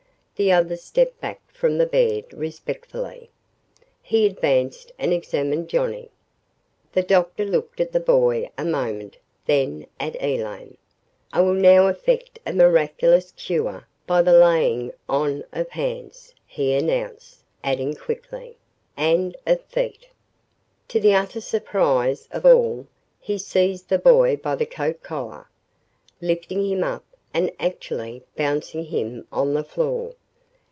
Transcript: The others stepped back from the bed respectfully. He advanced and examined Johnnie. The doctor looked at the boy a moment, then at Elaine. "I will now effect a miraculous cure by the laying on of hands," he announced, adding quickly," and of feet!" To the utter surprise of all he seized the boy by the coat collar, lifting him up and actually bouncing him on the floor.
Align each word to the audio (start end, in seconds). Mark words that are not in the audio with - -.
The 0.37 0.51
others 0.51 0.81
stepped 0.81 1.21
back 1.21 1.39
from 1.51 1.77
the 1.77 1.85
bed 1.85 2.33
respectfully. 2.33 3.29
He 4.01 4.25
advanced 4.25 4.91
and 4.97 5.13
examined 5.13 5.67
Johnnie. 5.69 6.09
The 6.93 7.03
doctor 7.03 7.45
looked 7.45 7.79
at 7.79 7.91
the 7.91 7.99
boy 7.99 8.49
a 8.57 8.65
moment, 8.65 9.17
then 9.45 9.85
at 9.99 10.15
Elaine. 10.19 10.77
"I 11.31 11.41
will 11.41 11.53
now 11.53 11.85
effect 11.85 12.39
a 12.43 12.53
miraculous 12.53 13.31
cure 13.33 13.85
by 14.07 14.23
the 14.23 14.33
laying 14.33 14.91
on 15.07 15.43
of 15.53 15.69
hands," 15.69 16.33
he 16.47 16.73
announced, 16.73 17.43
adding 17.63 17.93
quickly," 17.93 18.57
and 18.97 19.37
of 19.45 19.61
feet!" 19.65 20.07
To 20.87 20.99
the 20.99 21.13
utter 21.13 21.39
surprise 21.41 22.27
of 22.31 22.47
all 22.47 22.87
he 23.19 23.37
seized 23.37 23.89
the 23.89 23.99
boy 23.99 24.37
by 24.37 24.55
the 24.55 24.65
coat 24.65 25.03
collar, 25.03 25.47
lifting 26.19 26.65
him 26.67 26.83
up 26.83 27.03
and 27.31 27.51
actually 27.59 28.23
bouncing 28.35 28.85
him 28.85 29.27
on 29.31 29.53
the 29.53 29.63
floor. 29.63 30.15